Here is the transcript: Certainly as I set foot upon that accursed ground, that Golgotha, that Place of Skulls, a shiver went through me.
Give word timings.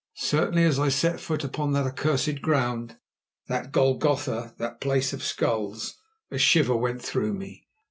Certainly 0.15 0.63
as 0.63 0.79
I 0.79 0.89
set 0.89 1.19
foot 1.19 1.43
upon 1.43 1.73
that 1.73 1.85
accursed 1.85 2.41
ground, 2.41 2.97
that 3.45 3.71
Golgotha, 3.71 4.55
that 4.57 4.81
Place 4.81 5.13
of 5.13 5.21
Skulls, 5.23 5.95
a 6.31 6.39
shiver 6.39 6.75
went 6.75 7.03
through 7.03 7.35
me. 7.35 7.67